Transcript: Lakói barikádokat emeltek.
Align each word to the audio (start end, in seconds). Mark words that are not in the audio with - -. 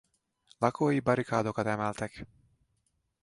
Lakói 0.57 0.99
barikádokat 0.99 1.65
emeltek. 1.65 2.25